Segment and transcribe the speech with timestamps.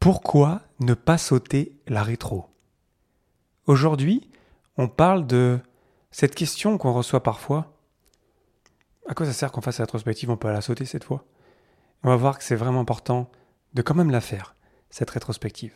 [0.00, 2.46] Pourquoi ne pas sauter la rétro?
[3.66, 4.30] Aujourd'hui,
[4.78, 5.58] on parle de
[6.10, 7.76] cette question qu'on reçoit parfois.
[9.06, 10.30] À quoi ça sert qu'on fasse la rétrospective?
[10.30, 11.26] On peut la sauter cette fois?
[12.02, 13.30] On va voir que c'est vraiment important
[13.74, 14.54] de quand même la faire,
[14.88, 15.74] cette rétrospective.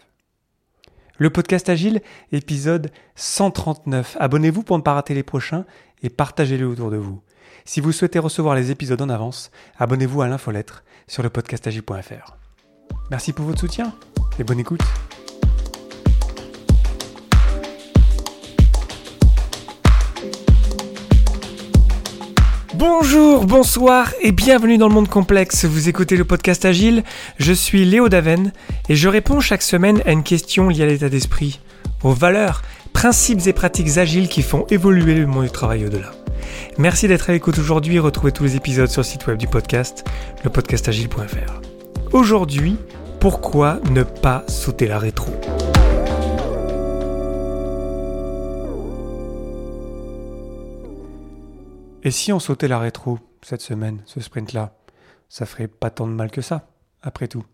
[1.18, 2.00] Le podcast Agile,
[2.32, 4.16] épisode 139.
[4.18, 5.66] Abonnez-vous pour ne pas rater les prochains
[6.02, 7.20] et partagez-les autour de vous.
[7.66, 12.38] Si vous souhaitez recevoir les épisodes en avance, abonnez-vous à l'infolettre sur le podcastagile.fr.
[13.11, 13.93] Merci pour votre soutien
[14.39, 14.80] et bonne écoute.
[22.75, 25.64] Bonjour, bonsoir et bienvenue dans le monde complexe.
[25.64, 27.05] Vous écoutez le podcast Agile.
[27.38, 28.52] Je suis Léo Daven
[28.88, 31.61] et je réponds chaque semaine à une question liée à l'état d'esprit,
[32.02, 36.11] aux valeurs, principes et pratiques agiles qui font évoluer le monde du travail au-delà.
[36.78, 39.47] Merci d'être à l'écoute aujourd'hui et retrouvez tous les épisodes sur le site web du
[39.47, 40.05] podcast,
[40.45, 41.61] lepodcastagile.fr.
[42.12, 42.77] Aujourd'hui,
[43.24, 45.33] pourquoi ne pas sauter la rétro?
[52.02, 54.77] Et si on sautait la rétro cette semaine, ce sprint-là,
[55.30, 56.69] ça ferait pas tant de mal que ça,
[57.00, 57.47] après tout.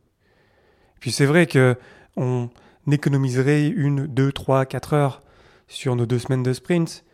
[0.98, 1.78] Puis c'est vrai que
[2.16, 2.50] on
[2.90, 5.22] économiserait une, deux, trois, quatre heures
[5.68, 7.04] sur nos deux semaines de sprint,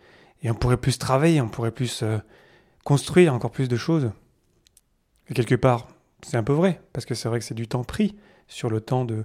[0.42, 2.16] et on pourrait plus travailler, on pourrait plus euh,
[2.84, 4.12] construire encore plus de choses.
[5.28, 5.88] Et quelque part,
[6.22, 8.16] c'est un peu vrai, parce que c'est vrai que c'est du temps pris
[8.48, 9.24] sur le temps de,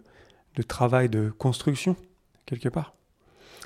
[0.68, 1.96] travail, de construction,
[2.46, 2.94] quelque part.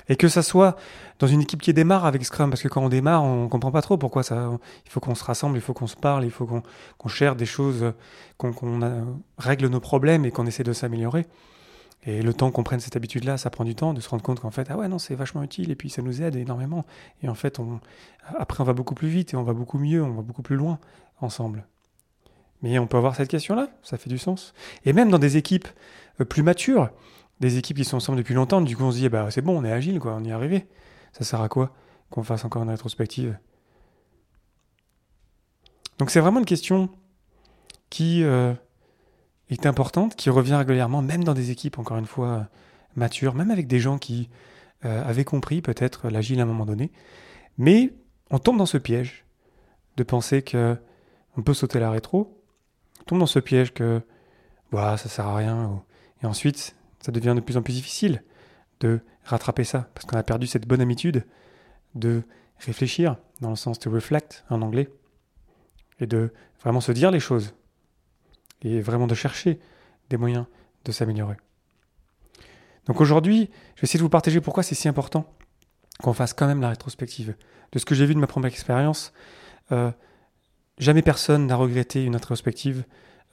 [0.08, 0.76] Et que ça soit
[1.18, 3.82] dans une équipe qui démarre avec Scrum, parce que quand on démarre, on comprend pas
[3.82, 4.50] trop pourquoi ça.
[4.84, 7.46] Il faut qu'on se rassemble, il faut qu'on se parle, il faut qu'on cherche des
[7.46, 7.92] choses,
[8.38, 8.52] qu'on
[9.36, 11.26] règle nos problèmes et qu'on essaie de s'améliorer.
[12.06, 14.38] Et le temps qu'on prenne cette habitude-là, ça prend du temps de se rendre compte
[14.38, 16.86] qu'en fait, ah ouais, non, c'est vachement utile et puis ça nous aide énormément.
[17.22, 17.80] Et en fait, on,
[18.38, 20.54] après, on va beaucoup plus vite et on va beaucoup mieux, on va beaucoup plus
[20.54, 20.78] loin
[21.20, 21.66] ensemble.
[22.62, 24.54] Mais on peut avoir cette question-là, ça fait du sens.
[24.84, 25.68] Et même dans des équipes
[26.20, 26.90] euh, plus matures,
[27.40, 29.58] des équipes qui sont ensemble depuis longtemps, du coup on se dit, bah, c'est bon,
[29.58, 30.66] on est agile, quoi, on y est arrivé.
[31.12, 31.72] Ça sert à quoi
[32.10, 33.38] qu'on fasse encore une rétrospective?
[35.98, 36.90] Donc c'est vraiment une question
[37.90, 38.52] qui euh,
[39.50, 42.48] est importante, qui revient régulièrement, même dans des équipes, encore une fois,
[42.96, 44.28] matures, même avec des gens qui
[44.84, 46.90] euh, avaient compris peut-être l'agile à un moment donné.
[47.58, 47.92] Mais
[48.30, 49.24] on tombe dans ce piège
[49.96, 50.76] de penser que
[51.36, 52.42] on peut sauter la rétro,
[53.06, 54.02] tombe dans ce piège que
[54.70, 55.82] voilà, ça sert à rien.
[56.22, 58.22] Et ensuite, ça devient de plus en plus difficile
[58.80, 61.24] de rattraper ça, parce qu'on a perdu cette bonne habitude
[61.94, 62.22] de
[62.58, 64.90] réfléchir, dans le sens de reflect en anglais,
[66.00, 67.54] et de vraiment se dire les choses,
[68.62, 69.58] et vraiment de chercher
[70.10, 70.46] des moyens
[70.84, 71.36] de s'améliorer.
[72.86, 75.32] Donc aujourd'hui, je vais essayer de vous partager pourquoi c'est si important
[76.02, 77.34] qu'on fasse quand même la rétrospective.
[77.72, 79.12] De ce que j'ai vu de ma première expérience,
[79.72, 79.90] euh,
[80.78, 82.84] Jamais personne n'a regretté une rétrospective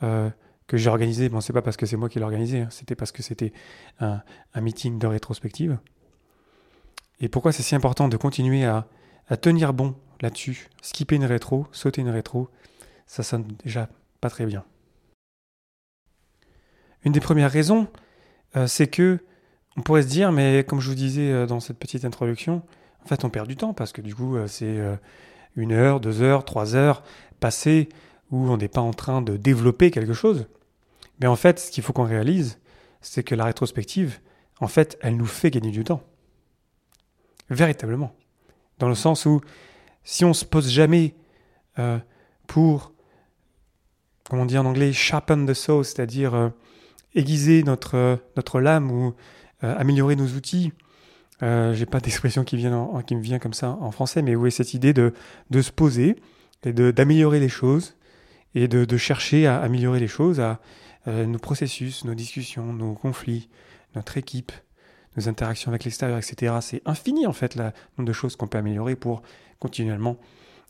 [0.01, 0.29] euh,
[0.67, 1.27] que j'ai organisée.
[1.27, 2.67] Bon, c'est pas parce que c'est moi qui l'ai organisée, hein.
[2.71, 3.51] c'était parce que c'était
[3.99, 4.21] un,
[4.55, 5.77] meeting de rétrospective.
[7.19, 8.87] Et pourquoi c'est si important de continuer à,
[9.41, 12.49] tenir bon là-dessus Skipper une rétro, sauter une rétro,
[13.07, 13.89] ça sonne déjà
[14.21, 14.63] pas très bien.
[17.03, 17.87] Une des premières raisons,
[18.55, 19.19] euh, c'est que
[19.75, 22.61] on pourrait se dire, mais comme je vous disais euh, dans cette petite introduction,
[23.03, 24.79] en fait, on perd du temps parce que du coup, c'est
[25.55, 27.03] une heure, deux heures, trois heures
[27.39, 27.89] passé
[28.31, 30.47] où on n'est pas en train de développer quelque chose.
[31.19, 32.59] Mais en fait, ce qu'il faut qu'on réalise,
[33.01, 34.19] c'est que la rétrospective,
[34.59, 36.03] en fait, elle nous fait gagner du temps.
[37.49, 38.15] Véritablement.
[38.79, 39.41] Dans le sens où,
[40.03, 41.13] si on se pose jamais
[41.79, 41.99] euh,
[42.47, 42.93] pour,
[44.29, 46.49] comment dire en anglais, sharpen the saw, c'est-à-dire euh,
[47.15, 49.13] aiguiser notre, notre lame ou
[49.63, 50.73] euh, améliorer nos outils,
[51.73, 55.13] j'ai pas d'expression qui, me vient comme ça en français, mais est cette idée de,
[55.49, 56.15] de se poser,
[56.65, 57.95] et d'améliorer les choses
[58.55, 60.59] et de, chercher à améliorer les choses, à
[61.07, 63.49] euh, nos processus, nos discussions, nos conflits,
[63.95, 64.51] notre équipe,
[65.17, 66.55] nos interactions avec l'extérieur, etc.
[66.61, 69.21] C'est infini en fait le nombre de choses qu'on peut améliorer pour
[69.59, 70.17] continuellement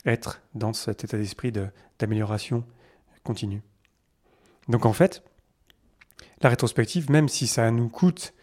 [0.05, 1.51] être dans cet état d'esprit
[1.99, 2.63] d'amélioration
[3.23, 3.61] continue.
[4.69, 5.23] Donc en fait,
[6.41, 8.33] la rétrospective, même si ça nous coûte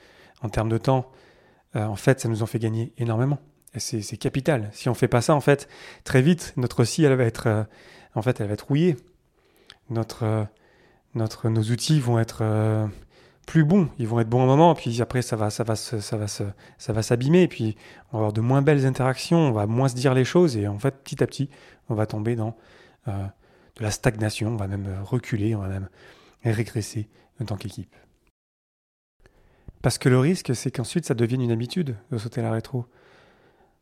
[0.43, 1.10] en termes de temps,
[1.76, 3.38] euh, en fait, ça nous en fait gagner énormément
[3.76, 4.69] c'est capital.
[4.72, 5.69] Si on fait pas ça, en fait,
[6.05, 7.62] très vite, notre scie, elle va être, euh,
[8.14, 8.96] en fait, elle va être rouillée.
[9.90, 10.44] Notre, euh,
[11.14, 12.88] notre, nos outils vont être
[13.46, 13.88] plus bons.
[13.99, 16.93] Ils vont être bons un moment, puis après, ça va, ça va, ça va, ça
[16.93, 17.46] va s'abîmer.
[17.46, 17.76] Puis,
[18.12, 19.38] on va avoir de moins belles interactions.
[19.38, 21.49] On va moins se dire les choses, et en fait, petit à petit,
[21.88, 22.56] on va tomber dans
[23.06, 24.49] de la stagnation.
[24.49, 25.88] On va même reculer, on va même
[26.44, 27.08] régresser
[27.40, 27.94] en tant qu'équipe.
[29.82, 32.87] Parce que le risque, c'est qu'ensuite, ça devienne une habitude de sauter la rétro.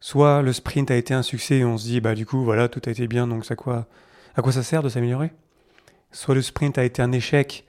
[0.01, 2.69] Soit le sprint a été un succès et on se dit, bah du coup, voilà,
[2.69, 3.89] tout a été bien, donc ça quoi,
[4.37, 5.33] à quoi ça sert de s'améliorer?
[6.13, 7.67] Soit le sprint a été un échec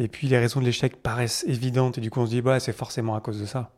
[0.00, 2.58] Et puis les raisons de l'échec paraissent évidentes et du coup on se dit bah
[2.58, 3.70] c'est forcément à cause de ça.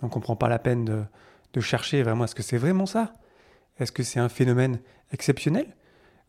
[0.00, 1.06] Donc on prend pas la peine
[1.52, 3.12] de chercher vraiment est-ce que c'est vraiment ça?
[3.78, 4.80] Est-ce que c'est un phénomène
[5.12, 5.76] exceptionnel?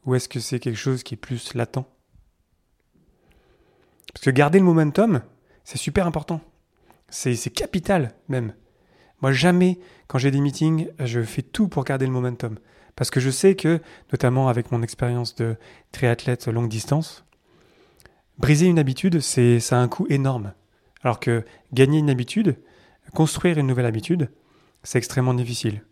[0.05, 1.85] Ou est-ce que c'est quelque chose qui est plus latent?
[4.13, 5.21] Parce que garder le momentum,
[5.63, 6.41] c'est super important.
[7.09, 8.53] C'est capital même.
[9.21, 12.57] Moi, jamais, quand j'ai des meetings, je fais tout pour garder le momentum.
[12.95, 13.79] Parce que je sais que,
[14.11, 15.55] notamment avec mon expérience de
[15.91, 17.25] triathlète longue distance,
[18.37, 20.53] briser une habitude, c'est ça a un coût énorme.
[21.03, 22.57] Alors que gagner une habitude,
[23.13, 24.29] construire une nouvelle habitude,
[24.83, 25.83] c'est extrêmement difficile.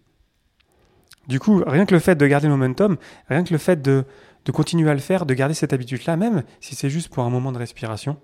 [1.28, 2.98] Du coup, rien que le fait de garder le momentum,
[3.30, 4.06] rien que le fait de,
[4.46, 7.30] de continuer à le faire, de garder cette habitude-là, même si c'est juste pour un
[7.30, 8.18] moment de respiration,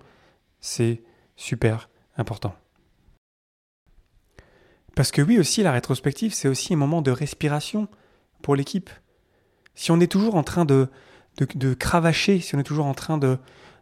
[0.60, 1.02] c'est
[1.36, 2.54] super important.
[4.94, 7.88] Parce que oui aussi, la rétrospective, c'est aussi un moment de respiration
[8.42, 8.90] pour l'équipe.
[9.74, 10.88] Si on est toujours en train de,
[11.38, 13.38] de, cravacher, si on est toujours en train de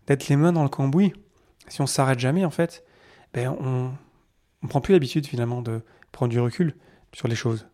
[0.06, 1.12] d'être les mains dans le cambouis,
[1.68, 2.84] si on s'arrête jamais en fait,
[3.32, 3.92] ben on
[4.62, 6.74] ne prend plus l'habitude finalement de prendre du recul
[7.12, 7.66] sur les choses.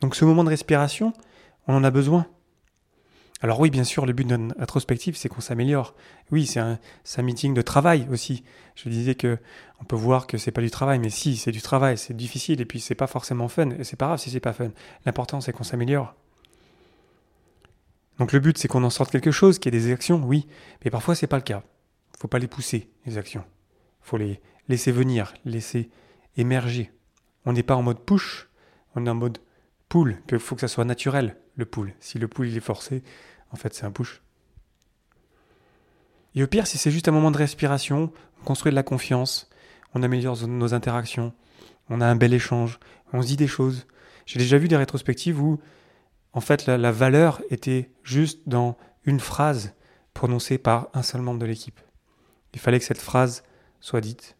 [0.00, 1.12] Donc ce moment de respiration,
[1.66, 2.26] on en a besoin.
[3.42, 5.94] Alors oui, bien sûr, le but d'une rétrospective, c'est qu'on s'améliore.
[6.30, 6.78] Oui, c'est un,
[7.22, 8.44] meeting de travail aussi.
[8.74, 9.38] Je disais que
[9.80, 12.60] on peut voir que c'est pas du travail, mais si, c'est du travail, c'est difficile
[12.60, 13.70] et puis c'est pas forcément fun.
[13.70, 14.70] Et c'est pas grave si c'est pas fun.
[15.06, 16.14] L'important, c'est qu'on s'améliore.
[18.18, 20.46] Donc le but, c'est qu'on en sorte quelque chose, qu'il y ait des actions, oui,
[20.84, 21.62] mais parfois c'est pas le cas.
[22.18, 23.44] Faut pas les pousser, les actions.
[24.02, 25.88] Faut les laisser venir, laisser
[26.36, 26.92] émerger.
[27.46, 28.50] On n'est pas en mode push,
[28.94, 29.38] on est en mode
[29.88, 31.94] pull, il faut que ça soit naturel, le pull.
[32.00, 33.04] Si le pull il est forcé,
[33.52, 34.20] en fait, c'est un push.
[36.34, 39.48] Et au pire, si c'est juste un moment de respiration, on construit de la confiance,
[39.94, 41.32] on améliore nos interactions,
[41.88, 42.78] on a un bel échange,
[43.12, 43.86] on se dit des choses.
[44.26, 45.60] J'ai déjà vu des rétrospectives où,
[46.32, 49.74] en fait, la, valeur était juste dans une phrase
[50.14, 51.80] prononcée par un seul membre de l'équipe.
[52.54, 53.42] Il fallait que cette phrase
[53.80, 54.36] soit dite.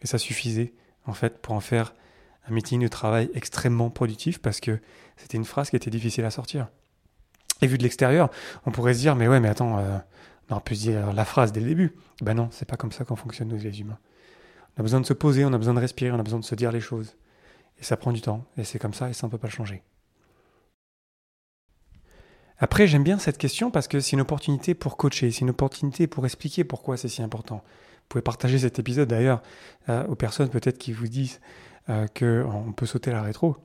[0.00, 0.72] Et ça suffisait,
[1.06, 1.94] en fait, pour en faire
[2.48, 4.80] un meeting de travail extrêmement productif parce que
[5.16, 6.68] c'était une phrase qui était difficile à sortir.
[7.60, 8.30] Et vu de l'extérieur,
[8.66, 9.98] on pourrait se dire, mais ouais, mais attends, euh,
[10.48, 11.94] on aurait pu se dire la phrase dès le début.
[12.22, 13.98] Ben non, c'est pas comme ça qu'on fonctionne, nous, les humains.
[14.76, 16.44] On a besoin de se poser, on a besoin de respirer, on a besoin de
[16.44, 17.16] se dire les choses.
[17.80, 19.52] Et ça prend du temps, et c'est comme ça, et ça, on peut pas le
[19.52, 19.82] changer.
[22.60, 26.08] Après, j'aime bien cette question parce que c'est une opportunité pour coacher, c'est une opportunité
[26.08, 27.62] pour expliquer pourquoi c'est si important.
[27.64, 29.42] Vous pouvez partager cet épisode d'ailleurs
[29.88, 31.40] euh, aux personnes peut-être qui vous disent
[31.90, 33.56] euh, qu'on peut sauter la rétro.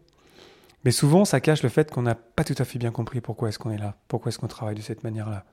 [0.83, 3.49] Mais souvent, ça cache le fait qu'on n'a pas tout à fait bien compris pourquoi
[3.49, 5.45] est-ce qu'on est là, pourquoi est-ce qu'on travaille de cette manière-là.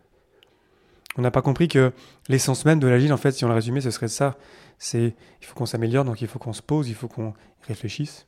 [1.17, 1.93] On n'a pas compris que
[2.29, 4.37] l'essence même de l'agile, en fait, si on le résumait, ce serait ça.
[4.79, 8.27] C'est il faut qu'on s'améliore, donc il faut qu'on se pose, il faut qu'on réfléchisse.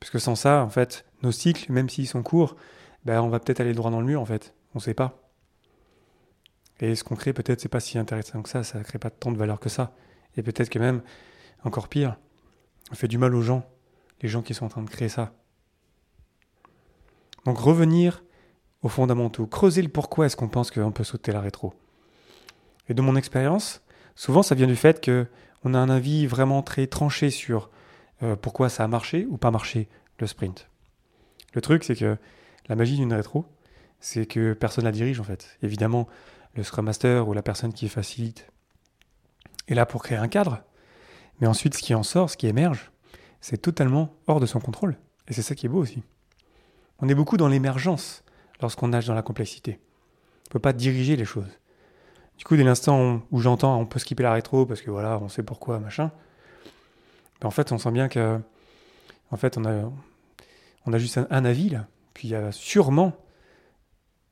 [0.00, 2.56] Parce que sans ça, en fait, nos cycles, même s'ils sont courts,
[3.04, 4.54] ben, on va peut-être aller droit dans le mur, en fait.
[4.74, 5.22] On ne sait pas.
[6.80, 9.10] Et ce qu'on crée, peut-être, c'est pas si intéressant que ça, ça ne crée pas
[9.10, 9.92] tant de valeur que ça.
[10.36, 11.02] Et peut-être que même,
[11.64, 12.16] encore pire,
[12.94, 13.68] fait du mal aux gens,
[14.22, 15.32] les gens qui sont en train de créer ça.
[17.44, 18.22] Donc revenir
[18.82, 21.74] aux fondamentaux, creuser le pourquoi est-ce qu'on pense qu'on peut sauter la rétro.
[22.88, 23.82] Et de mon expérience,
[24.14, 25.26] souvent ça vient du fait que
[25.64, 27.70] on a un avis vraiment très tranché sur
[28.22, 30.68] euh, pourquoi ça a marché ou pas marché le sprint.
[31.54, 32.16] Le truc, c'est que
[32.68, 33.46] la magie d'une rétro,
[34.00, 35.58] c'est que personne la dirige en fait.
[35.62, 36.06] Évidemment,
[36.54, 38.50] le Scrum Master ou la personne qui facilite
[39.68, 40.62] est là pour créer un cadre,
[41.40, 42.90] mais ensuite ce qui en sort, ce qui émerge,
[43.40, 44.96] c'est totalement hors de son contrôle.
[45.28, 46.02] Et c'est ça qui est beau aussi.
[47.00, 48.24] On est beaucoup dans l'émergence
[48.60, 49.78] lorsqu'on nage dans la complexité.
[49.78, 51.58] On ne peut pas diriger les choses.
[52.38, 55.28] Du coup, dès l'instant où j'entends on peut skipper la rétro parce que voilà, on
[55.28, 56.10] sait pourquoi, machin,
[57.40, 58.40] ben, en fait, on sent bien que
[59.36, 59.64] fait, on
[60.92, 61.86] a, juste un, avis là.
[62.14, 63.12] Puis il y a sûrement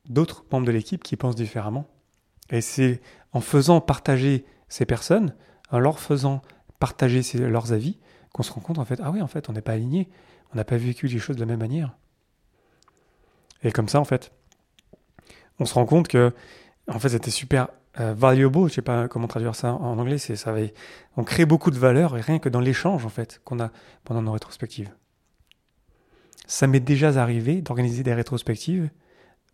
[0.07, 1.85] d'autres membres de l'équipe qui pensent différemment.
[2.49, 3.01] Et c'est
[3.33, 5.35] en faisant partager ces personnes,
[5.71, 6.41] en leur faisant
[6.85, 7.97] partager leurs avis,
[8.31, 10.07] qu'on se rend compte en fait, ah oui, en fait, on n'est pas aligné,
[10.53, 11.95] on n'a pas vécu les choses de la même manière.
[13.63, 14.31] Et comme ça, en fait,
[15.57, 16.31] on se rend compte que,
[16.87, 20.35] en fait, c'était super euh, valuable, je sais pas comment traduire ça en anglais, c'est
[20.35, 20.53] ça
[21.17, 23.71] on crée beaucoup de valeur rien que dans l'échange en fait qu'on a
[24.03, 24.91] pendant nos rétrospectives.
[26.45, 28.89] Ça m'est déjà arrivé d'organiser des rétrospectives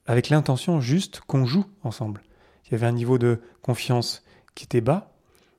[0.06, 2.24] avec l'intention juste qu'on joue ensemble.
[2.66, 4.24] Il y avait un niveau de confiance
[4.56, 5.14] qui était bas,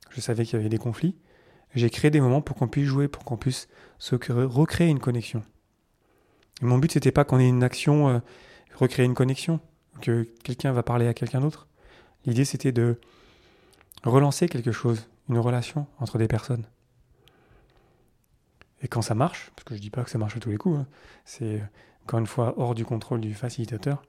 [0.09, 1.15] je savais qu'il y avait des conflits,
[1.75, 5.43] j'ai créé des moments pour qu'on puisse jouer, pour qu'on puisse se recréer une connexion.
[6.61, 8.19] Mon but, c'était pas qu'on ait une action, euh,
[8.75, 9.59] recréer une connexion,
[10.01, 11.67] que quelqu'un va parler à quelqu'un d'autre.
[12.25, 12.99] L'idée, c'était de
[14.03, 16.65] relancer quelque chose, une relation entre des personnes.
[18.81, 20.57] Et quand ça marche, parce que je dis pas que ça marche à tous les
[20.57, 20.87] coups, hein,
[21.25, 21.61] c'est
[22.03, 24.03] encore une fois hors du contrôle du facilitateur.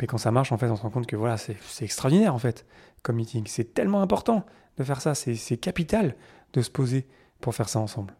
[0.00, 2.38] Mais quand ça marche, en fait, on se rend compte que voilà, c'est extraordinaire en
[2.38, 2.66] fait
[3.02, 3.46] comme meeting.
[3.46, 4.44] C'est tellement important
[4.76, 5.14] de faire ça.
[5.14, 6.16] C'est capital
[6.54, 7.06] de se poser
[7.40, 8.14] pour faire ça ensemble.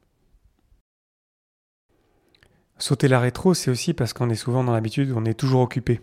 [2.79, 6.00] Sauter la rétro, c'est aussi parce qu'on est souvent dans l'habitude, on est toujours occupé.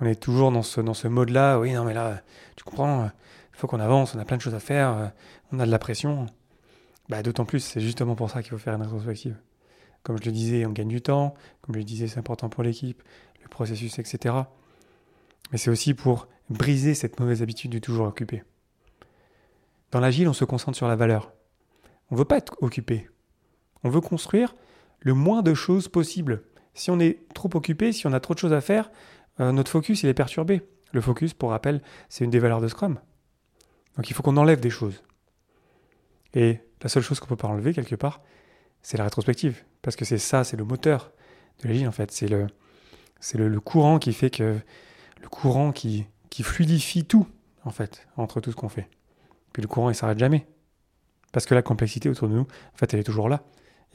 [0.00, 2.22] On est toujours dans ce, mode-là, oui, non mais là,
[2.56, 5.12] tu comprends, il faut qu'on avance, on a plein de choses à faire,
[5.52, 6.26] on a de la pression.
[7.08, 9.36] Bah, D'autant plus, c'est justement pour ça qu'il faut faire une rétrospective.
[10.02, 12.62] Comme je le disais, on gagne du temps, comme je le disais, c'est important pour
[12.62, 13.02] l'équipe,
[13.42, 14.34] le processus, etc.
[15.50, 18.42] Mais c'est aussi pour briser cette mauvaise habitude du toujours occupé.
[19.92, 21.32] Dans l'agile, on se concentre sur la valeur.
[22.10, 23.08] On ne veut pas être occupé.
[23.84, 24.56] On veut construire
[25.00, 26.42] le moins de choses possible.
[26.74, 28.90] Si on est trop occupé, si on a trop de choses à faire,
[29.40, 30.62] euh, notre focus il est perturbé.
[30.92, 32.98] Le focus, pour rappel, c'est une des valeurs de Scrum.
[33.96, 35.02] Donc il faut qu'on enlève des choses.
[36.34, 38.22] Et la seule chose qu'on peut pas enlever quelque part,
[38.82, 39.62] c'est la rétrospective.
[39.82, 41.12] Parce que c'est ça, c'est le moteur
[41.62, 42.10] de l'agile en fait.
[42.10, 42.46] C'est le,
[43.34, 44.58] le, courant qui fait que.
[45.20, 47.28] Le courant qui, qui fluidifie tout,
[47.64, 48.88] en fait, entre tout ce qu'on fait.
[49.52, 50.46] Puis le courant, il s'arrête jamais.
[51.32, 53.42] Parce que la complexité autour de nous, en fait, elle est toujours là.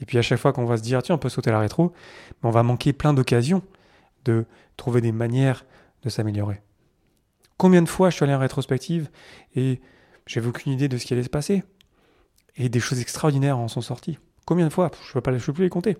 [0.00, 1.92] Et puis à chaque fois qu'on va se dire, tiens, on peut sauter la rétro,
[2.42, 3.62] on va manquer plein d'occasions
[4.24, 4.44] de
[4.76, 5.64] trouver des manières
[6.02, 6.62] de s'améliorer.
[7.56, 9.10] Combien de fois je suis allé en rétrospective
[9.56, 9.80] et
[10.26, 11.64] j'avais aucune idée de ce qui allait se passer?
[12.56, 14.18] Et des choses extraordinaires en sont sorties.
[14.44, 14.90] Combien de fois?
[15.02, 15.96] Je ne peux, peux plus les compter.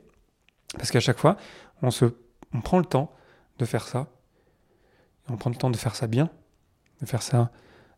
[0.77, 1.37] Parce qu'à chaque fois,
[1.83, 2.07] on, se,
[2.53, 3.12] on prend le temps
[3.59, 4.09] de faire ça.
[5.29, 6.31] on prend le temps de faire ça bien,
[7.00, 7.50] de faire ça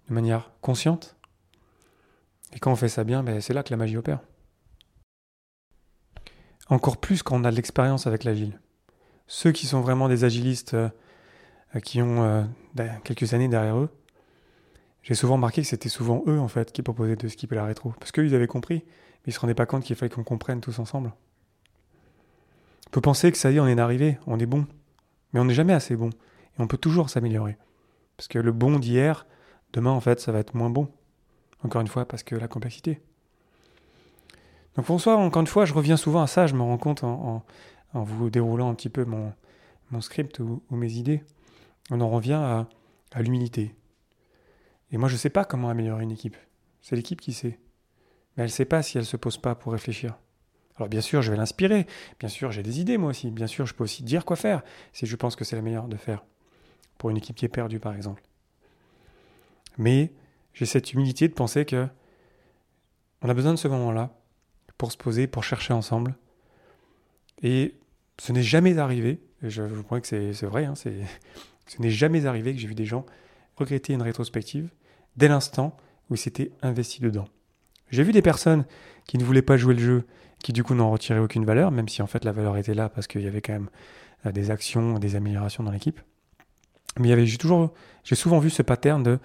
[0.08, 1.16] de manière consciente.
[2.52, 4.20] Et quand on fait ça bien, ben, c'est là que la magie opère.
[6.68, 8.60] Encore plus quand on a de l'expérience avec l'agile.
[9.26, 10.88] Ceux qui sont vraiment des agilistes euh,
[11.82, 12.44] qui ont euh,
[13.04, 13.90] quelques années derrière eux,
[15.02, 17.94] j'ai souvent remarqué que c'était souvent eux en fait qui proposaient de skipper la rétro.
[17.98, 20.60] Parce qu'eux, ils avaient compris, mais ils se rendaient pas compte qu'il fallait qu'on comprenne
[20.60, 21.12] tous ensemble.
[22.86, 24.66] On peut penser que ça y est, on est arrivé, on est bon.
[25.32, 26.10] Mais on n'est jamais assez bon.
[26.10, 27.56] Et on peut toujours s'améliorer.
[28.16, 29.26] Parce que le bon d'hier,
[29.72, 30.88] demain en fait, ça va être moins bon.
[31.64, 33.00] Encore une fois, parce que la complexité.
[34.76, 37.44] Donc François, encore une fois, je reviens souvent à ça, je me rends compte en,
[37.92, 39.32] vous déroulant un petit peu mon,
[39.90, 41.22] mon script ou, mes idées.
[41.90, 42.68] On en revient à,
[43.12, 43.74] à l'humilité.
[44.92, 46.36] Et moi, je ne sais pas comment améliorer une équipe.
[46.80, 47.58] C'est l'équipe qui sait.
[48.36, 50.16] Mais elle ne sait pas si elle ne se pose pas pour réfléchir.
[50.76, 51.86] Alors bien sûr, je vais l'inspirer.
[52.18, 53.30] Bien sûr, j'ai des idées moi aussi.
[53.30, 54.62] Bien sûr, je peux aussi dire quoi faire
[54.92, 56.24] si je pense que c'est la meilleure de faire.
[56.96, 58.22] Pour une équipe qui est perdue, par exemple.
[59.76, 60.12] Mais
[60.54, 61.86] j'ai cette humilité de penser que
[63.22, 64.10] on a besoin de ce moment-là
[64.78, 66.14] pour se poser, pour chercher ensemble.
[67.42, 67.74] Et
[68.18, 70.88] ce n'est jamais arrivé, je vous promets que c'est vrai, hein, ce
[71.78, 73.04] n'est jamais arrivé que j'ai vu des gens
[73.56, 74.70] regretter une rétrospective
[75.16, 75.76] dès l'instant
[76.08, 77.28] où ils s'étaient investis dedans.
[77.90, 78.64] J'ai vu des personnes
[79.06, 80.06] qui ne voulaient pas jouer le jeu,
[80.42, 82.88] qui du coup n'en retiraient aucune valeur, même si en fait la valeur était là
[82.88, 83.70] parce qu'il y avait quand même
[84.26, 86.00] euh, des actions, des améliorations dans l'équipe.
[86.98, 89.18] Mais j'ai souvent vu ce pattern de,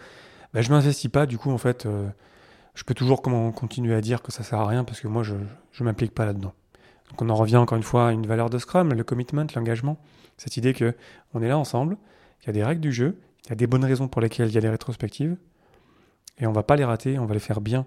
[0.55, 2.07] bah, je m'investis pas, du coup en fait, euh,
[2.75, 5.35] je peux toujours continuer à dire que ça sert à rien parce que moi je
[5.35, 6.53] ne m'implique pas là-dedans.
[7.09, 9.97] Donc on en revient encore une fois à une valeur de Scrum, le commitment, l'engagement,
[10.37, 10.95] cette idée que
[11.33, 11.97] on est là ensemble,
[12.39, 14.47] qu'il y a des règles du jeu, il y a des bonnes raisons pour lesquelles
[14.47, 15.35] il y a des rétrospectives,
[16.37, 17.85] et on va pas les rater, on va les faire bien,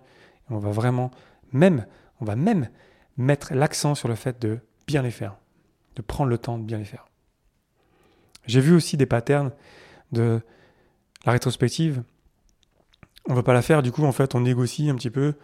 [0.51, 1.11] et on va vraiment
[1.53, 1.87] même,
[2.21, 2.69] on va même
[3.17, 5.37] mettre l'accent sur le fait de bien les faire,
[5.97, 7.07] de prendre le temps de bien les faire.
[8.47, 9.53] J'ai vu aussi des patterns
[10.13, 10.43] de
[11.25, 12.03] la rétrospective
[13.29, 15.35] on va pas la faire, du coup, en fait, on négocie un petit peu,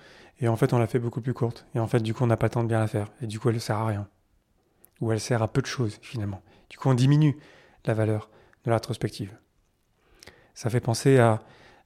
[0.41, 1.67] et en fait, on la fait beaucoup plus courte.
[1.75, 3.13] Et en fait, du coup, on n'a pas temps de bien la faire.
[3.21, 4.09] Et du coup, elle ne sert à rien.
[5.01, 6.43] Ou elle sert à peu de choses, finalement.
[6.71, 7.39] Du coup, on diminue
[7.85, 8.31] la valeur
[8.65, 9.37] de la rétrospective.
[10.55, 11.43] Ça fait penser à,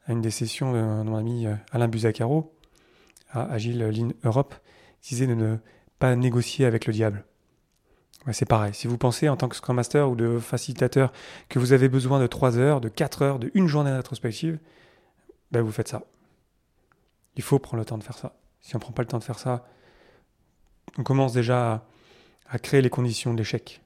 [0.09, 2.55] une des sessions de, mon ami euh, Alain Buzacaro,
[3.31, 4.55] à Agile Lean Europe,
[5.03, 5.57] qui disait de ne
[5.99, 7.25] pas négocier avec le diable.
[8.31, 8.73] c'est pareil.
[8.73, 11.13] Si vous pensez en tant que Scrum Master ou de facilitateur
[11.49, 14.59] que vous avez besoin de 3 heures, de 4 heures, de une journée rétrospective,
[15.51, 16.03] ben vous faites ça.
[17.37, 18.35] Il faut prendre le temps de faire ça.
[18.61, 19.67] Si on ne prend pas le temps de faire ça,
[20.99, 21.87] on commence déjà
[22.47, 23.83] à, créer les conditions de l'échec.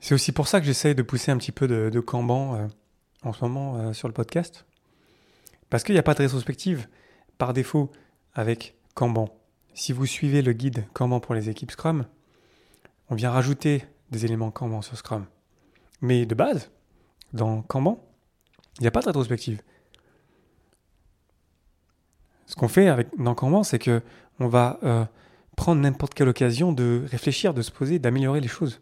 [0.00, 2.66] C'est aussi pour ça que j'essaye de pousser un petit peu de, de Kanban euh,
[3.22, 4.66] en ce moment euh, sur le podcast.
[5.70, 6.88] Parce qu'il n'y a pas de rétrospective
[7.38, 7.90] par défaut
[8.34, 9.28] avec Kanban.
[9.74, 12.06] Si vous suivez le guide Kanban pour les équipes Scrum,
[13.08, 15.26] on vient rajouter des éléments Kanban sur Scrum.
[16.00, 16.70] Mais de base,
[17.32, 18.02] dans Kanban,
[18.78, 19.60] il n'y a pas de rétrospective.
[22.46, 24.02] Ce qu'on fait avec, dans Kanban, c'est que
[24.38, 25.04] on va euh,
[25.56, 28.80] prendre n'importe quelle occasion de réfléchir, de se poser, d'améliorer les choses.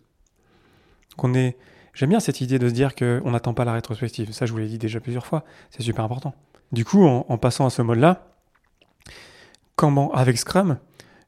[1.16, 1.56] Donc est,
[1.94, 4.32] j'aime bien cette idée de se dire qu'on n'attend pas la rétrospective.
[4.32, 5.44] Ça, je vous l'ai dit déjà plusieurs fois.
[5.70, 6.34] C'est super important.
[6.72, 8.26] Du coup, en, passant à ce mode-là,
[9.76, 10.78] Kanban avec Scrum,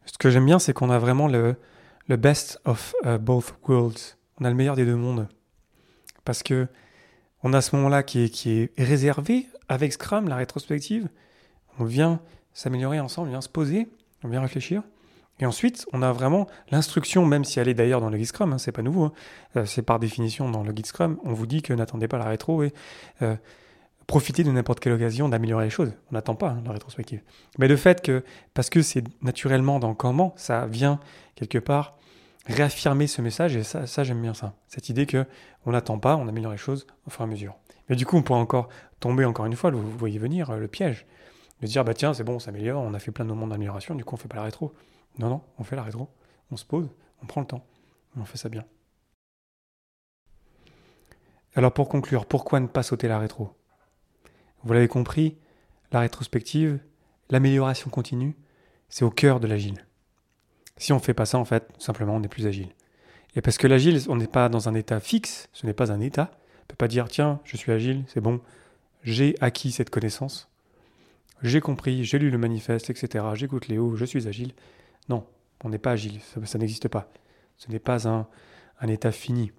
[0.04, 1.56] ce que j'aime bien, c'est qu'on a vraiment le,
[2.08, 4.16] le best of euh, both worlds.
[4.40, 5.28] On a le meilleur des deux mondes.
[6.24, 6.66] Parce que
[7.42, 11.08] on a ce moment-là qui est, qui est réservé avec Scrum, la rétrospective,
[11.78, 12.20] on vient
[12.54, 13.88] s'améliorer ensemble, on vient se poser,
[14.24, 14.82] on vient réfléchir.
[15.38, 18.52] Et ensuite, on a vraiment l'instruction, même si elle est d'ailleurs dans le guide Scrum,
[18.52, 19.12] hein, c'est pas nouveau, hein.
[19.56, 22.24] euh, c'est par définition dans le guide Scrum, on vous dit que n'attendez pas la
[22.24, 22.72] rétro et
[23.20, 23.36] euh,
[24.06, 25.92] profitez de n'importe quelle occasion d'améliorer les choses.
[26.10, 27.20] On n'attend pas hein, la rétrospective.
[27.58, 28.24] Mais le fait que,
[28.54, 31.00] parce que c'est naturellement dans comment, ça vient
[31.34, 31.98] quelque part
[32.46, 34.54] réaffirmer ce message, et ça, j'aime bien ça.
[34.68, 35.26] Cette idée que
[35.64, 37.56] on n'attend pas, on améliore les choses au fur et à mesure.
[37.88, 38.68] Mais du coup, on pourrait encore
[39.00, 41.06] tomber encore une fois, vous voyez venir euh, le piège,
[41.60, 43.94] de dire bah tiens, c'est bon, on s'améliore, on a fait plein de moments d'amélioration,
[43.94, 44.74] du coup on fait pas la rétro.
[45.18, 46.08] Non, non, on fait la rétro,
[46.50, 46.88] on se pose,
[47.22, 47.64] on prend le temps,
[48.16, 48.64] on fait ça bien.
[51.54, 53.56] Alors pour conclure, pourquoi ne pas sauter la rétro?
[54.62, 55.38] Vous l'avez compris,
[55.92, 56.80] la rétrospective,
[57.30, 58.36] l'amélioration continue,
[58.88, 59.85] c'est au cœur de l'agile.
[60.78, 62.68] Si on ne fait pas ça, en fait, simplement, on n'est plus agile.
[63.34, 66.00] Et parce que l'agile, on n'est pas dans un état fixe, ce n'est pas un
[66.00, 66.30] état.
[66.32, 68.40] On ne peut pas dire, tiens, je suis agile, c'est bon,
[69.02, 70.48] j'ai acquis cette connaissance,
[71.42, 74.52] j'ai compris, j'ai lu le manifeste, etc., j'écoute Léo, je suis agile.
[75.08, 75.26] Non,
[75.62, 77.10] on n'est pas agile, ça, n'existe pas.
[77.56, 78.26] Ce n'est pas un,
[78.88, 79.52] état fini.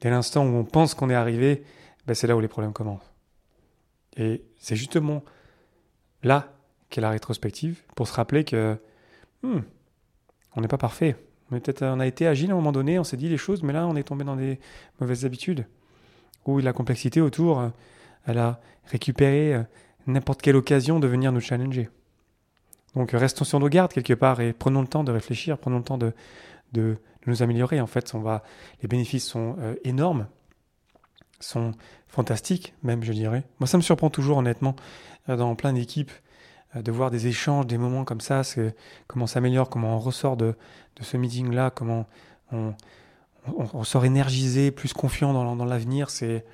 [0.00, 1.64] Dès l'instant où on pense qu'on est arrivé,
[2.06, 3.12] ben c'est là où les problèmes commencent.
[4.16, 5.22] Et c'est justement
[6.22, 6.52] là
[6.90, 8.76] qu'est la rétrospective, pour se rappeler que
[9.42, 9.60] hmm,
[10.56, 11.16] on n'est pas parfait.
[11.50, 13.62] On, peut-être, on a été agile à un moment donné, on s'est dit les choses,
[13.62, 14.58] mais là, on est tombé dans des
[15.00, 15.66] mauvaises habitudes.
[16.46, 17.68] Ou la complexité autour, euh,
[18.26, 19.62] elle a récupéré euh,
[20.06, 21.88] n'importe quelle occasion de venir nous challenger.
[22.94, 25.84] Donc restons sur nos gardes quelque part et prenons le temps de réfléchir, prenons le
[25.84, 26.12] temps de,
[26.72, 27.80] de, nous améliorer.
[27.80, 28.42] En fait, on va,
[28.82, 30.26] les bénéfices sont euh, énormes,
[31.40, 31.72] sont
[32.08, 33.44] fantastiques même, je dirais.
[33.60, 34.74] Moi, ça me surprend toujours, honnêtement,
[35.28, 36.31] dans plein d'équipes, euh,
[36.74, 38.42] de voir des échanges, des moments comme ça,
[39.06, 40.54] comment on s'améliore, comment on ressort de,
[40.96, 42.06] de ce meeting-là, comment
[42.50, 42.74] on,
[43.46, 46.10] on, sort énergisé, plus confiant dans, dans l'avenir.
[46.10, 46.44] C'est,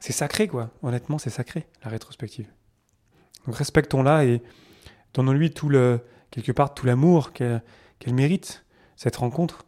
[0.00, 0.70] sacré, quoi.
[0.82, 2.46] Honnêtement, c'est sacré, la rétrospective.
[3.46, 4.42] Donc respectons-la et
[5.14, 7.62] donnons-lui tout le, quelque part tout l'amour qu'elle,
[8.08, 8.64] mérite,
[8.96, 9.64] cette rencontre.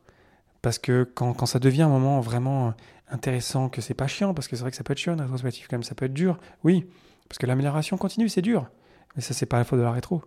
[0.63, 2.75] Parce que quand, quand, ça devient un moment vraiment
[3.09, 5.23] intéressant, que c'est pas chiant, parce que c'est vrai que ça peut être chiant, la
[5.23, 6.87] rétrospective, quand même, ça peut être dur, oui,
[7.29, 8.69] parce que l'amélioration continue, c'est dur.
[9.17, 10.23] Mais ça, c'est pas la faute de la rétro.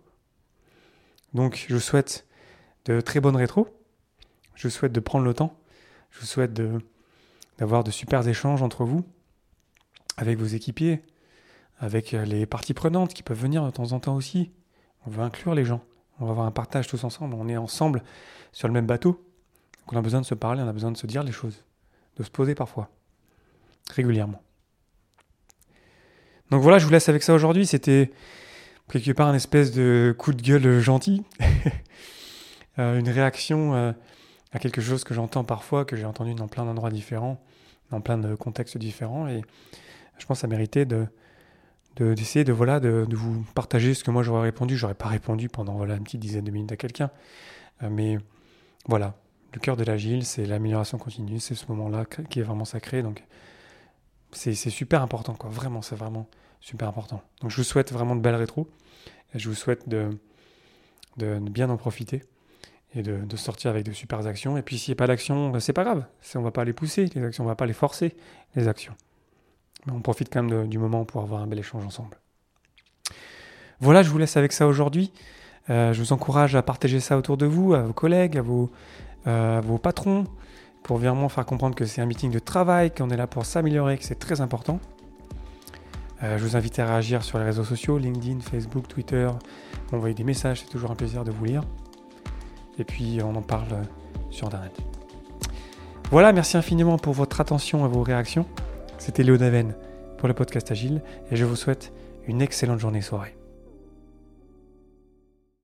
[1.32, 2.26] Donc, je vous souhaite
[2.84, 3.68] de très bonnes rétros.
[4.54, 5.56] Je vous souhaite de prendre le temps.
[6.10, 6.52] Je vous souhaite
[7.58, 9.04] d'avoir de super échanges entre vous,
[10.16, 11.02] avec vos équipiers,
[11.78, 14.50] avec les parties prenantes qui peuvent venir de temps en temps aussi.
[15.06, 15.82] On veut inclure les gens.
[16.18, 17.34] On va avoir un partage tous ensemble.
[17.34, 18.02] On est ensemble
[18.52, 19.24] sur le même bateau.
[19.80, 21.64] Donc on a besoin de se parler, on a besoin de se dire les choses,
[22.16, 22.90] de se poser parfois,
[23.90, 24.42] régulièrement.
[26.50, 27.66] Donc voilà, je vous laisse avec ça aujourd'hui.
[27.66, 28.12] C'était
[28.90, 31.24] quelque part un espèce de coup de gueule gentil,
[32.78, 33.92] euh, une réaction euh,
[34.52, 37.40] à quelque chose que j'entends parfois, que j'ai entendu dans plein d'endroits différents,
[37.90, 39.42] dans plein de contextes différents, et
[40.18, 41.06] je pense ça méritait de
[41.96, 44.74] d'essayer de, voilà de, vous partager ce que moi j'aurais répondu.
[44.74, 47.10] J'aurais pas répondu pendant voilà une petite dizaine de minutes à quelqu'un,
[47.82, 48.18] euh, mais
[48.86, 49.16] voilà,
[49.52, 53.22] le cœur de l'agile, c'est l'amélioration continue, c'est ce moment-là qui est vraiment sacré, donc
[54.32, 55.50] c'est super important quoi.
[55.50, 56.28] Vraiment, c'est vraiment
[56.60, 57.22] super important.
[57.40, 58.68] Donc je vous souhaite vraiment de belles rétros.
[59.34, 60.10] Je vous souhaite de,
[61.16, 62.22] de, bien en profiter
[62.94, 64.56] et de, sortir avec de super actions.
[64.56, 66.04] Et puis s'il n'y a pas d'action, ben, c'est pas grave.
[66.34, 68.16] On ne va pas les pousser, les actions, on ne va pas les forcer,
[68.56, 68.94] les actions.
[69.86, 72.18] Mais on profite quand même du moment pour avoir un bel échange ensemble.
[73.80, 75.10] Voilà, je vous laisse avec ça aujourd'hui.
[75.70, 78.70] Euh, je vous encourage à partager ça autour de vous, à vos collègues, à vos,
[79.26, 80.26] euh, à vos patrons,
[80.82, 83.96] pour vraiment faire comprendre que c'est un meeting de travail, qu'on est là pour s'améliorer,
[83.96, 84.80] que c'est très important.
[86.22, 89.28] Euh, je vous invite à réagir sur les réseaux sociaux, LinkedIn, Facebook, Twitter,
[89.92, 91.62] m'envoyer des messages, c'est toujours un plaisir de vous lire.
[92.78, 93.82] Et puis on en parle euh,
[94.30, 94.76] sur Internet.
[96.10, 98.46] Voilà, merci infiniment pour votre attention et vos réactions.
[98.98, 99.74] C'était Léo Daven
[100.18, 101.92] pour le podcast Agile et je vous souhaite
[102.26, 103.39] une excellente journée soirée.